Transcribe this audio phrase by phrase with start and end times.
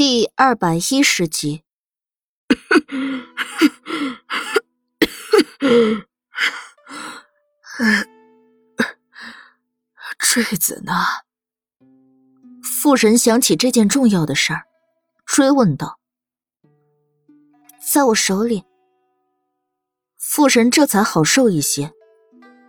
[0.00, 1.62] 第二百一十集。
[10.18, 10.94] 坠子呢？
[12.62, 14.64] 妇人想起这件重要的事儿，
[15.26, 16.00] 追问道
[17.92, 18.64] ：“在我手里。”
[20.16, 21.92] 妇人这才好受一些，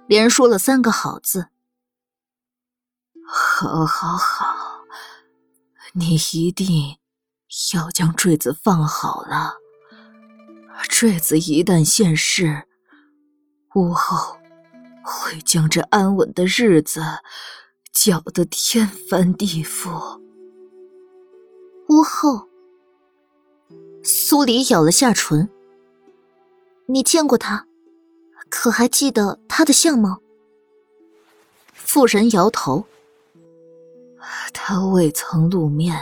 [0.05, 1.48] 连说了三个好字
[3.25, 4.84] ：“好，好，好，
[5.93, 6.98] 你一定
[7.73, 9.55] 要将坠子放好了。
[10.89, 12.63] 坠子一旦现世，
[13.76, 14.38] 屋后……”
[15.03, 17.02] 会将这安稳的日子
[17.91, 20.21] 搅得天翻地覆。
[21.90, 22.48] 屋后，
[24.04, 25.49] 苏黎咬了下唇。
[26.85, 27.65] 你见过他，
[28.48, 30.21] 可还记得他的相貌？
[31.73, 32.85] 妇人摇头。
[34.54, 35.99] 他未曾露面，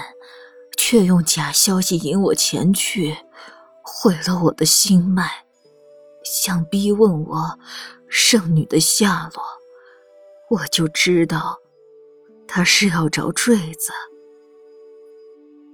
[0.89, 3.16] 却用假消息引我前去，
[3.84, 5.30] 毁了我的心脉，
[6.23, 7.59] 想逼问我。
[8.08, 9.44] 圣女的下落，
[10.50, 11.59] 我就知道，
[12.47, 13.91] 他是要找坠子。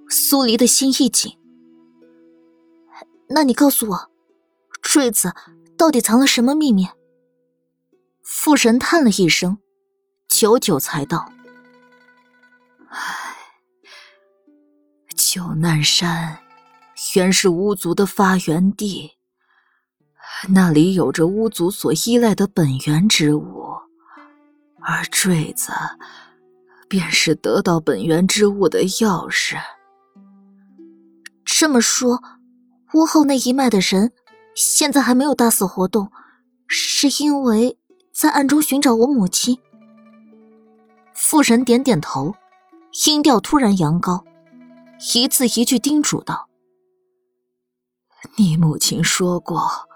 [0.09, 1.37] 苏黎的心一紧，
[3.29, 4.11] 那你告诉我，
[4.81, 5.33] 坠子
[5.77, 6.89] 到底藏了什么秘密？
[8.21, 9.59] 父神叹了一声，
[10.27, 11.31] 久久才道
[12.91, 13.24] ：“唉，
[15.35, 16.39] 九难山
[17.13, 19.11] 原是巫族的发源地。”
[20.47, 23.73] 那里有着巫族所依赖的本源之物，
[24.79, 25.73] 而坠子
[26.87, 29.57] 便是得到本源之物的钥匙。
[31.43, 32.23] 这么说，
[32.93, 34.13] 巫后那一脉的人
[34.55, 36.09] 现在还没有大肆活动，
[36.65, 37.77] 是因为
[38.13, 39.57] 在暗中寻找我母亲？
[41.13, 42.33] 妇人点点头，
[43.05, 44.23] 音调突然扬高，
[45.13, 46.49] 一字一句叮嘱道
[48.37, 49.87] ：“你母亲说过。”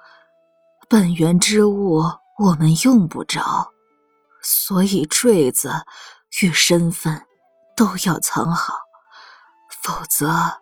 [0.87, 2.03] 本源之物
[2.37, 3.71] 我们用不着，
[4.41, 5.71] 所以坠子
[6.41, 7.25] 与身份
[7.75, 8.73] 都要藏好，
[9.69, 10.59] 否则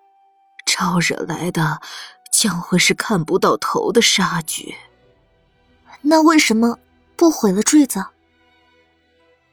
[0.65, 1.81] 招惹来的
[2.31, 4.75] 将会是看不到头的杀局。
[6.01, 6.77] 那为什么
[7.15, 8.05] 不毁了坠子？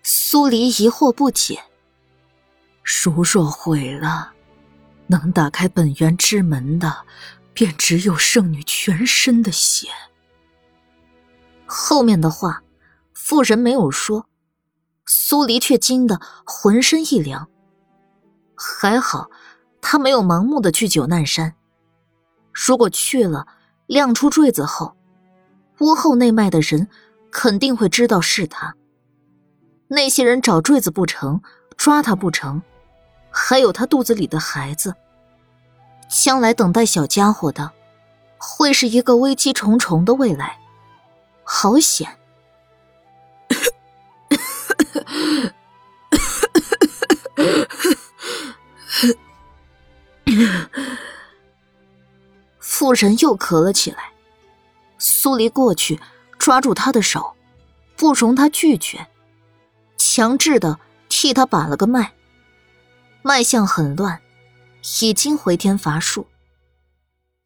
[0.02, 1.64] 苏黎疑惑不解。
[2.82, 4.33] 如若毁了，
[5.06, 7.04] 能打开本源之门的，
[7.52, 9.88] 便只有圣女全身的血。
[11.66, 12.62] 后面的话，
[13.12, 14.26] 妇人没有说，
[15.06, 17.48] 苏黎却惊得浑身一凉。
[18.54, 19.30] 还好，
[19.80, 21.54] 他没有盲目的去九难山。
[22.52, 23.46] 如果去了，
[23.86, 24.96] 亮出坠子后，
[25.80, 26.88] 屋后内脉的人
[27.30, 28.74] 肯定会知道是他。
[29.88, 31.42] 那些人找坠子不成，
[31.76, 32.62] 抓他不成，
[33.36, 34.94] 还有他肚子里的孩子，
[36.08, 37.72] 将来等待小家伙的，
[38.38, 40.60] 会是一个危机重重的未来。
[41.42, 42.16] 好险！
[52.60, 54.12] 妇人又咳了起来。
[54.96, 56.00] 苏黎过去
[56.38, 57.34] 抓住他的手，
[57.96, 59.08] 不容他拒绝，
[59.96, 60.78] 强制的
[61.08, 62.12] 替他把了个脉。
[63.26, 64.20] 脉象很乱，
[65.00, 66.26] 已经回天乏术。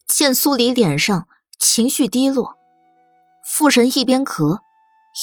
[0.09, 2.59] 见苏黎脸上情绪低落。
[3.47, 4.59] 妇人一边咳，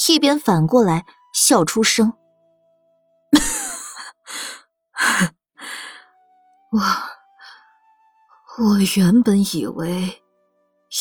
[0.07, 2.13] 一边反过来笑出声。
[6.71, 6.79] 我
[8.63, 10.23] 我原本以为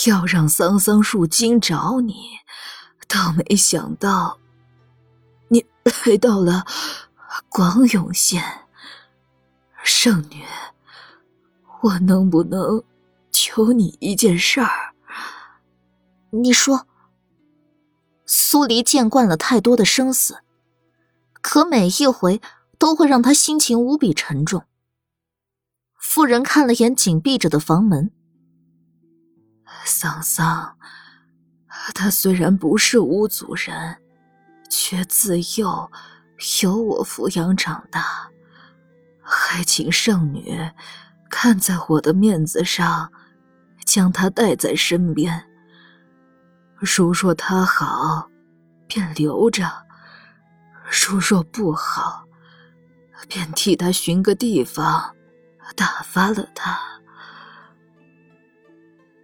[0.09, 2.41] 要让桑桑树精找你，
[3.07, 4.41] 倒没想到
[5.49, 6.67] 你来到了
[7.49, 8.64] 广永县。
[9.85, 10.43] 圣女，
[11.83, 12.83] 我能不能
[13.31, 14.95] 求你一件事儿？
[16.31, 16.87] 你说。
[18.27, 20.39] 苏黎见惯了太多的生死，
[21.43, 22.41] 可每一回
[22.79, 24.65] 都会让他心情无比沉重。
[26.01, 28.11] 妇人看了眼紧闭着的房门，
[29.85, 30.79] 桑桑，
[31.95, 34.01] 他虽然不是巫族人，
[34.71, 35.91] 却自幼
[36.63, 38.31] 由我抚养长大，
[39.37, 40.71] 还请圣女
[41.29, 43.11] 看在我的面子上，
[43.85, 45.45] 将他带在身边。
[46.77, 48.29] 如若他好，
[48.87, 49.67] 便留着；
[50.89, 52.25] 如若不好，
[53.29, 55.15] 便替他寻个地方
[55.75, 56.79] 打发了他。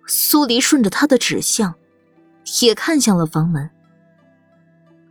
[0.06, 1.74] 苏黎顺着他的指向，
[2.62, 3.70] 也看向了房门。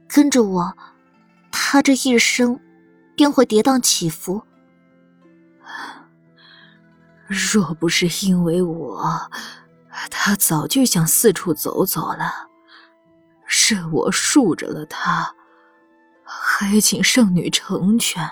[0.07, 0.77] 跟着我，
[1.51, 2.59] 他这一生
[3.15, 4.43] 便会跌宕起伏。
[7.29, 9.29] 若不是因为我，
[10.09, 12.47] 他早就想四处走走了。
[13.45, 15.35] 是我恕着了他，
[16.23, 18.27] 还请圣女成全。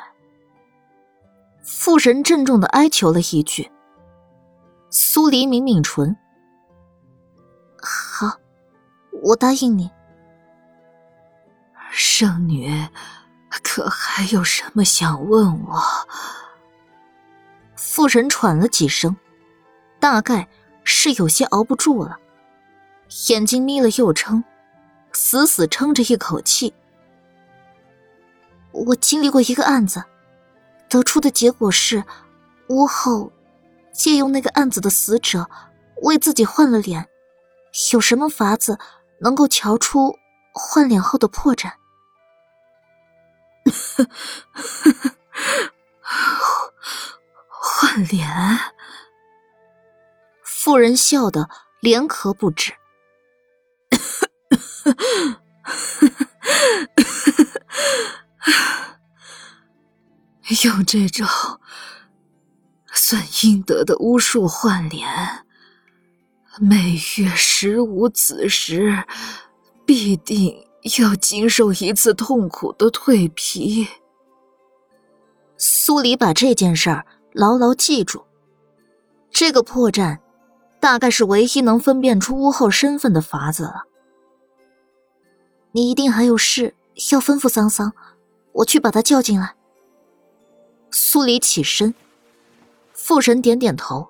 [1.64, 3.72] 父神郑重的哀求了一句。
[4.90, 6.18] 苏黎抿抿唇，
[7.80, 8.40] 好，
[9.22, 9.92] 我答应你。
[11.92, 12.88] 圣女，
[13.62, 15.84] 可还有什么想问我？
[17.98, 19.18] 父神喘了几声，
[20.00, 20.48] 大概
[20.84, 22.20] 是有些熬不住了，
[23.28, 24.44] 眼睛眯了又撑，
[25.14, 26.76] 死死撑着一口气。
[28.72, 30.04] 我经历过一个案子，
[30.88, 32.04] 得出的结果是，
[32.68, 33.32] 屋后。
[33.92, 35.50] 借用那个案子的死者
[36.04, 37.10] 为自己换了脸，
[37.94, 38.78] 有什么法子
[39.22, 40.16] 能够瞧出
[40.54, 41.72] 换脸后的破绽？
[47.80, 48.28] 换脸？
[50.44, 51.48] 妇人笑得
[51.80, 52.74] 连咳不止。
[60.64, 61.28] 用这种。
[62.92, 65.46] 算阴德的巫术换脸，
[66.60, 69.04] 每月十五子时，
[69.86, 70.68] 必定
[71.00, 73.88] 要经受一次痛苦的蜕皮。
[75.60, 78.26] 苏黎把这件事儿牢牢记住，
[79.32, 80.20] 这个破绽，
[80.80, 83.84] 大概是唯一能分辨出巫后身份的法子了。
[85.72, 86.74] 你一定还有事
[87.12, 87.94] 要吩咐桑桑，
[88.54, 89.56] 我去把他叫进来。
[90.92, 91.94] 苏黎起身。
[92.94, 94.10] 父神点点头。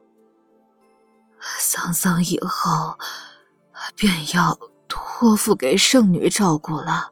[1.59, 2.97] 桑桑以后
[3.95, 7.11] 便要托付给圣女照顾了。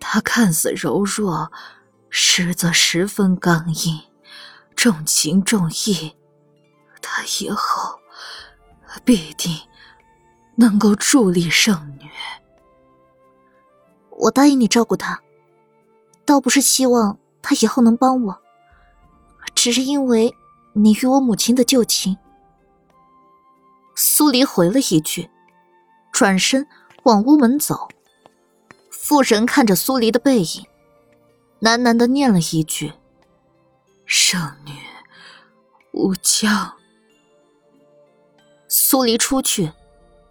[0.00, 1.52] 她看似柔弱，
[2.08, 4.00] 实则十分刚硬，
[4.84, 6.14] 重情重义。
[7.00, 7.98] 他以后
[9.02, 9.58] 必定
[10.56, 12.10] 能够助力圣女。
[14.10, 15.22] 我答应你照顾他，
[16.26, 18.38] 倒不是希望他以后能帮我，
[19.54, 20.36] 只是因为。
[20.76, 22.16] 你与我母亲的旧情，
[23.94, 25.30] 苏黎回了一句，
[26.12, 26.66] 转身
[27.04, 27.88] 往屋门走。
[28.90, 30.66] 父神看着苏黎的背影，
[31.60, 32.92] 喃喃的念了一句
[34.06, 34.72] ：“圣女，
[35.92, 36.72] 无疆。”
[38.68, 39.72] 苏黎出去，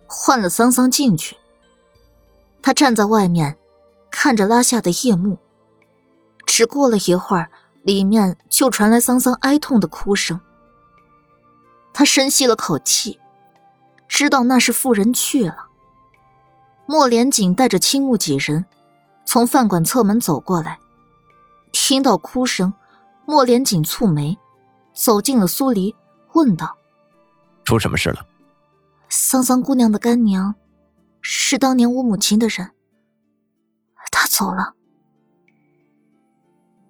[0.07, 1.37] 换了桑桑进去。
[2.61, 3.57] 他站在外面，
[4.11, 5.37] 看着拉下的夜幕。
[6.45, 7.49] 只过了一会儿。
[7.83, 10.39] 里面就传来桑桑哀痛的哭声。
[11.93, 13.19] 他深吸了口气，
[14.07, 15.67] 知道那是妇人去了。
[16.85, 18.65] 莫连锦带着青木几人
[19.25, 20.79] 从饭馆侧门走过来，
[21.73, 22.73] 听到哭声，
[23.25, 24.37] 莫连锦蹙眉，
[24.93, 25.95] 走进了苏黎，
[26.33, 26.77] 问道
[27.63, 28.25] ：“出什么事了？”
[29.09, 30.55] 桑桑姑娘的干娘，
[31.21, 32.71] 是当年我母亲的人，
[34.11, 34.73] 她走了。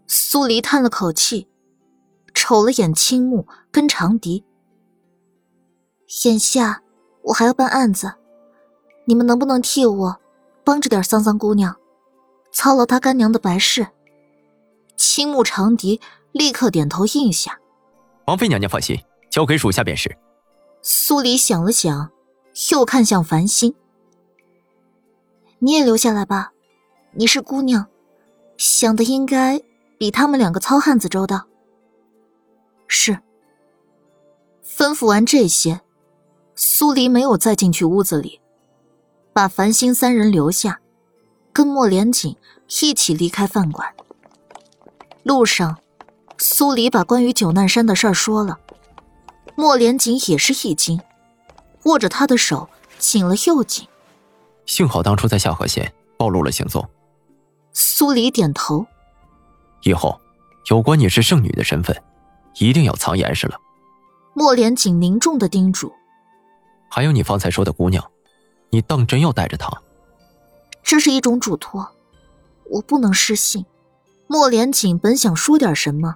[0.07, 1.47] 苏黎叹了口气，
[2.33, 4.45] 瞅了眼青木跟长笛。
[6.25, 6.81] 眼下
[7.23, 8.13] 我还要办案子，
[9.05, 10.17] 你们能不能替我
[10.63, 11.75] 帮着点桑桑姑娘，
[12.51, 13.87] 操劳她干娘的白事？
[14.95, 15.99] 青木长笛
[16.33, 17.57] 立刻点头应下。
[18.25, 18.99] 王妃娘娘放心，
[19.31, 20.15] 交给属下便是。
[20.81, 22.11] 苏黎想了想，
[22.71, 23.73] 又看向繁星
[25.59, 26.51] ：“你也留下来吧，
[27.13, 27.87] 你是姑娘，
[28.57, 29.61] 想的应该。”
[29.95, 31.47] 比他们两个糙汉子周到。
[32.89, 33.19] 是。
[34.65, 35.79] 吩咐完这些，
[36.55, 38.41] 苏黎没有再进去屋子里，
[39.31, 40.81] 把繁星三人留下，
[41.53, 42.35] 跟莫连锦
[42.81, 43.93] 一起离开饭馆。
[45.23, 45.77] 路上，
[46.45, 48.59] 苏黎把关于九难山的事儿说了，
[49.55, 50.99] 莫连锦也是一惊，
[51.85, 52.67] 握着他的手
[52.99, 53.87] 紧了又紧。
[54.65, 56.85] 幸好当初在下河县暴露了行踪。
[57.71, 58.85] 苏黎点头。
[59.83, 60.19] 以后，
[60.69, 61.95] 有关你是圣女的身份，
[62.59, 63.57] 一定要藏严实了。
[64.33, 65.93] 莫连锦凝重的叮嘱。
[66.91, 68.05] 还有你方才说的姑娘，
[68.69, 69.71] 你当真要带着她？
[70.83, 71.89] 这是一种嘱托，
[72.69, 73.65] 我不能失信。
[74.27, 76.15] 莫连锦本想说点什么，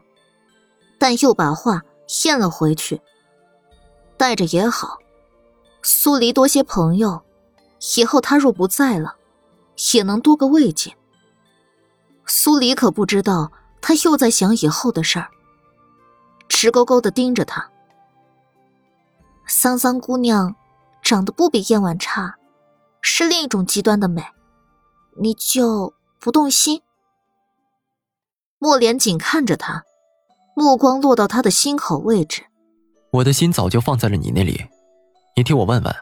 [0.98, 1.84] 但又把话
[2.24, 3.02] 咽了回去。
[4.18, 4.98] 带着也好，
[5.84, 7.24] 苏黎多些朋友，
[7.96, 9.16] 以后他若不在了，
[9.94, 10.96] 也能多个慰藉。
[12.26, 15.30] 苏黎可不知道，他又在想以后的事儿，
[16.50, 17.70] 直勾勾的盯着他。
[19.46, 20.56] 桑桑姑娘
[21.02, 22.36] 长得不比燕婉差，
[23.02, 24.26] 是另一种极端的美，
[25.22, 26.82] 你就不动心？
[28.58, 29.86] 莫莲锦看着他，
[30.60, 32.42] 目光落到他的心口位置，
[33.12, 34.60] 我的心早就放在了你那里，
[35.36, 35.96] 你替我问问，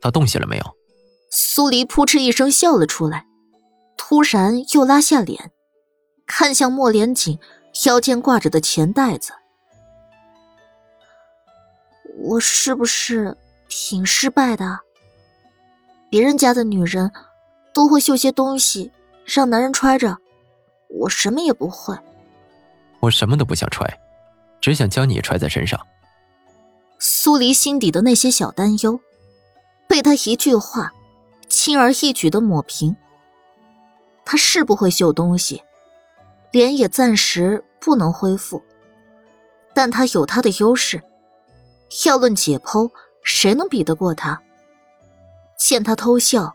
[0.00, 0.64] 他动心了没有？
[1.30, 3.24] 苏黎扑哧一声笑了出来，
[3.96, 5.52] 突然又拉下脸，
[6.26, 7.38] 看向莫连锦
[7.86, 9.32] 腰间挂着的钱袋子。
[12.18, 13.38] 我是不是
[13.68, 14.80] 挺失败的？
[16.10, 17.12] 别人家的女人
[17.72, 18.90] 都会绣些东西
[19.24, 20.18] 让男人揣着，
[20.88, 21.96] 我什么也不会。
[23.00, 24.00] 我什么都不想揣，
[24.60, 25.80] 只想将你揣在身上。
[26.98, 29.00] 苏黎心底的那些小担忧，
[29.88, 30.92] 被他一句话
[31.48, 32.94] 轻而易举的抹平。
[34.24, 35.62] 他是不会绣东西，
[36.52, 38.62] 脸也暂时不能恢复，
[39.74, 41.02] 但他有他的优势。
[42.06, 42.90] 要论解剖，
[43.24, 44.40] 谁能比得过他？
[45.58, 46.54] 见他偷笑，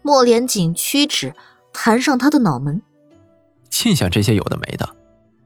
[0.00, 1.34] 莫连锦屈指
[1.72, 2.80] 弹上他的脑门。
[3.68, 4.88] 尽想这些有的没的，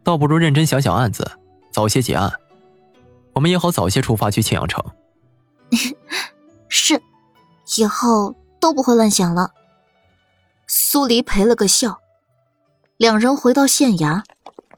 [0.07, 1.29] 倒不如认真想想案子，
[1.73, 2.33] 早些结案，
[3.33, 4.81] 我们也好早些出发去庆阳城。
[6.71, 7.03] 是，
[7.77, 9.51] 以后都不会乱想了。
[10.69, 11.99] 苏黎赔了个笑，
[12.97, 14.23] 两人回到县衙，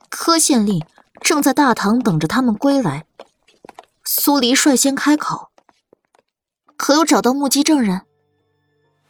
[0.08, 0.82] 柯县令
[1.20, 3.04] 正在大堂等着他们归来。
[4.04, 5.50] 苏黎率先开口
[6.78, 8.00] ：“可有找到目击证人？”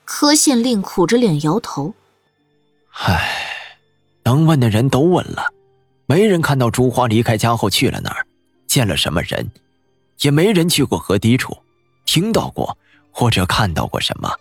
[0.04, 1.94] 柯县令苦着脸摇头
[3.06, 3.30] ：“唉，
[4.24, 5.52] 能问的人都问了，
[6.08, 8.26] 没人看到朱花离开家后去了哪儿，
[8.66, 9.52] 见了什么人，
[10.20, 11.54] 也没人去过河堤处，
[12.06, 12.78] 听到过
[13.12, 14.32] 或者看到过什么。”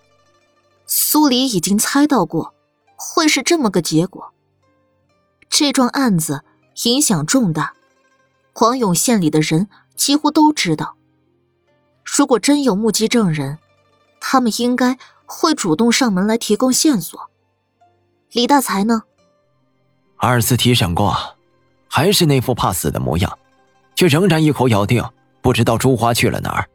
[0.88, 2.56] 苏黎已经猜到过
[2.96, 4.34] 会是这么个结果。
[5.50, 6.46] 这桩案子
[6.86, 7.74] 影响重大，
[8.54, 9.68] 黄永县里的人。
[9.98, 10.96] 几乎都知道，
[12.04, 13.58] 如果真有目击证人，
[14.22, 14.96] 他们应该
[15.26, 17.32] 会主动上门来提供线索。
[18.32, 19.02] 李大才呢？
[20.18, 21.37] 二次提审过，
[21.98, 23.40] 还是那副怕死的模样，
[23.96, 25.04] 却仍然一口咬定
[25.42, 26.70] 不知道朱花去了哪儿。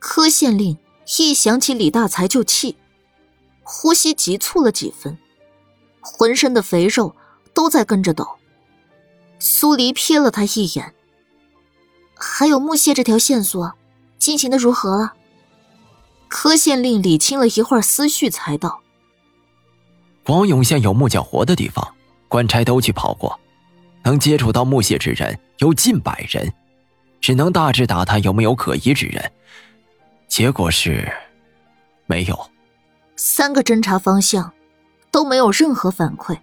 [0.00, 0.76] 柯县令
[1.16, 2.74] 一想起李大才就气，
[3.62, 5.16] 呼吸急促了几分，
[6.00, 7.14] 浑身的肥肉
[7.54, 8.26] 都在跟着抖。
[9.38, 10.92] 苏黎瞥了他一眼。
[12.16, 13.74] 还有木屑这条线索，
[14.18, 15.12] 进行的如何了？
[16.26, 18.80] 柯县令理清了一会儿思绪，才道
[20.26, 21.94] ：“广永县有木匠活的地方，
[22.26, 23.38] 官差都去跑过，
[24.02, 26.52] 能接触到木屑之人有近百人，
[27.20, 29.32] 只能大致打探有没有可疑之人。
[30.28, 31.10] 结果是，
[32.06, 32.50] 没有。
[33.16, 34.52] 三个侦查方向
[35.10, 36.38] 都没有任何反馈。”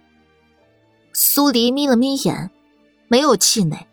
[1.12, 2.50] 苏黎眯了眯眼，
[3.08, 3.86] 没有气馁。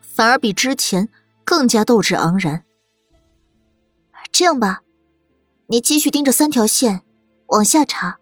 [0.00, 1.08] 反而比之前
[1.44, 2.64] 更加斗志昂然。
[4.30, 4.82] 这样吧，
[5.66, 7.02] 你继续盯着三条线
[7.48, 8.18] 往下查，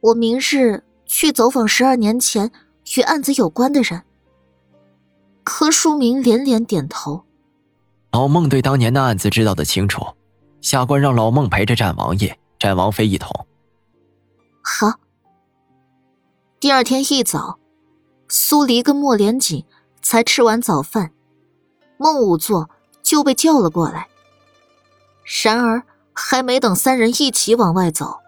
[0.00, 2.50] 我明日去走访十二年前
[2.96, 4.02] 与案子有关的人。
[5.44, 7.24] 柯书明连连点头。
[8.12, 10.04] 老孟对当年的案子知道的清楚，
[10.60, 13.46] 下官让老孟陪着战王爷、战王妃一同。
[14.62, 14.94] 好。
[16.58, 17.58] 第二天一早，
[18.28, 19.64] 苏黎跟莫连锦。
[20.02, 21.12] 才吃完早饭，
[21.98, 22.70] 孟武座
[23.02, 24.08] 就被叫了过来。
[25.44, 25.82] 然而，
[26.14, 28.18] 还没等三人一起往外走，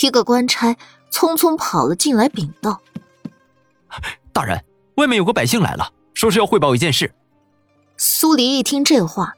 [0.00, 0.74] 一个官差
[1.10, 2.80] 匆匆跑了进来禀道
[4.32, 4.64] ：“大人，
[4.96, 7.14] 外面有个百姓来了，说是要汇报一件事。”
[7.96, 9.34] 苏黎一听这话，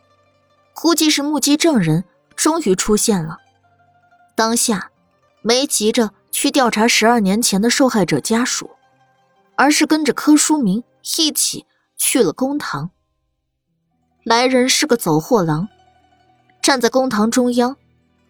[0.74, 3.38] 估计是目击证人终于出现了，
[4.34, 4.90] 当下
[5.42, 8.70] 没急着去调查十二年前的受害者家属，
[9.56, 10.84] 而是跟着柯书明。
[11.16, 11.64] 一起
[11.96, 12.90] 去了公堂。
[14.24, 15.68] 来人是个走货郎，
[16.60, 17.76] 站在公堂中央，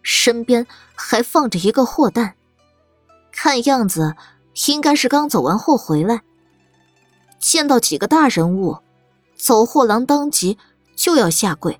[0.01, 2.35] 身边还放着一个货担，
[3.33, 4.15] 看样子
[4.67, 6.21] 应该是刚走完货回来。
[7.39, 8.79] 见到几个大人物，
[9.35, 10.57] 走货郎当即
[10.95, 11.79] 就要下跪。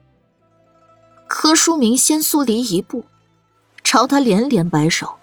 [1.28, 3.06] 柯书明先苏黎一步，
[3.84, 5.16] 朝他连连摆手：“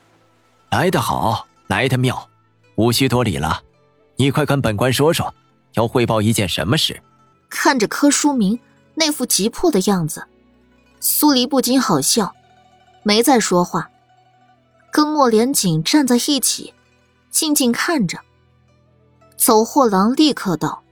[0.71, 2.29] 来得好，来得妙，
[2.77, 3.63] 无需多礼了，
[4.17, 5.35] 你快跟本官说说。”
[5.75, 7.03] 要汇报一件什么事？
[7.51, 8.59] 看着柯书明
[8.95, 10.27] 那副急迫的样子，
[11.01, 12.35] 苏黎不禁好笑，
[13.03, 13.91] 没再说话，
[14.91, 16.73] 跟莫连锦站在一起，
[17.37, 18.19] 静静看着。
[19.37, 20.83] 走货郎立刻道：“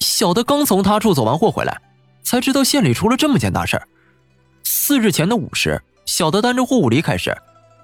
[0.00, 1.78] 小的刚从他处走完货回来，
[2.22, 3.86] 才知道县里出了这么件大事儿。
[4.62, 7.36] 四日前的午时，小的担着货物离开时，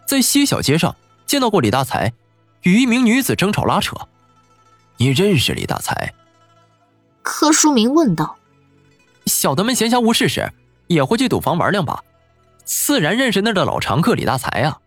[0.06, 2.10] 在西小街上见到过李大才
[2.62, 3.94] 与一名女子争吵拉扯。
[4.96, 6.14] 你认识李大才？”
[7.20, 8.38] 柯书明问道
[9.26, 10.50] ：“小的们闲暇无事时，
[10.86, 12.02] 也会去赌房玩两把，
[12.64, 14.78] 自然认识那儿的老常客李大才啊。”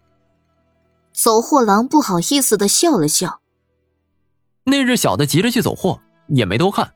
[1.13, 3.39] 走货郎不好意思的笑了笑。
[4.65, 6.93] 那日小的急着去走货，也没多看，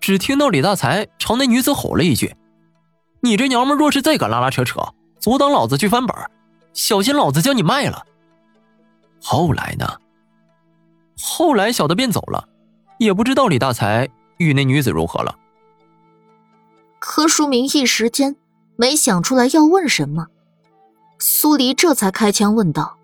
[0.00, 2.36] 只听到李大才朝那女子吼了一句
[3.20, 4.80] ：“你这娘们若是再敢拉拉扯扯，
[5.18, 6.14] 阻挡老子去翻本，
[6.72, 8.04] 小心老子将你卖了。”
[9.20, 9.86] 后来呢？
[11.20, 12.48] 后来小的便走了，
[12.98, 15.34] 也不知道李大才与那女子如何了。
[17.00, 18.36] 柯书明一时间
[18.76, 20.26] 没想出来要问什么，
[21.18, 22.97] 苏黎这才开腔问道：“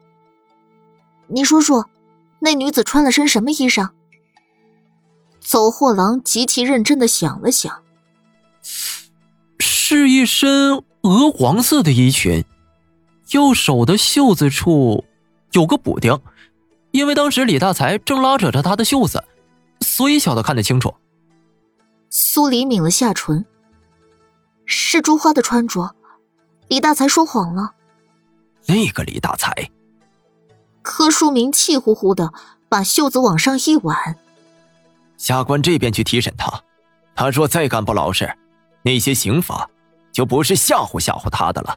[1.28, 1.88] 你说说，
[2.40, 3.90] 那女子穿了身什么衣裳？”
[5.40, 7.82] 走货郎极其认真的想了想，
[9.58, 12.44] 是一身鹅黄色的衣裙，
[13.30, 15.04] 右手的袖子处
[15.52, 16.18] 有个补丁，
[16.92, 19.22] 因为当时李大才正拉扯着她的袖子，
[19.80, 20.94] 所以小的看得清楚。
[22.08, 23.44] 苏黎抿了下唇。
[24.66, 25.94] 是朱花的穿着，
[26.68, 27.74] 李大才说谎了。
[28.66, 29.52] 那个李大才，
[30.84, 32.32] 柯书明气呼呼的
[32.68, 34.16] 把袖子往上一挽。
[35.16, 36.62] 下官这边去提审他，
[37.16, 38.32] 他若再敢不老实，
[38.82, 39.68] 那些刑罚
[40.12, 41.76] 就不是吓唬吓唬他的了。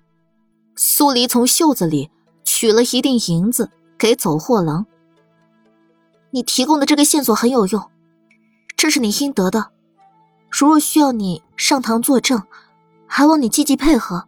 [0.75, 2.11] 苏黎从袖子里
[2.43, 4.85] 取了一锭银子给走货郎。
[6.29, 7.89] 你提供的这个线索很有用，
[8.75, 9.71] 这是你应得的。
[10.51, 12.43] 如若需要你上堂作证。
[13.09, 14.27] 还望你积极配合。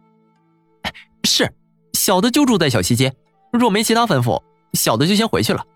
[1.24, 1.52] 是，
[1.92, 3.14] 小的就住在小西街，
[3.52, 5.66] 若没其他吩咐，小的就先回去了。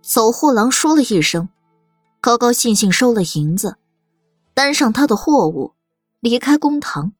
[0.00, 1.48] 走货郎说了一声，
[2.20, 3.76] 高高兴兴收了银子，
[4.54, 5.74] 担上他的货物，
[6.20, 7.12] 离开公堂。